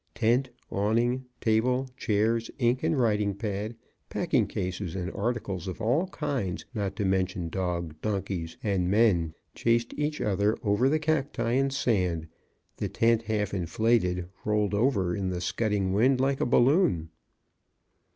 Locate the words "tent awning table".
0.15-1.87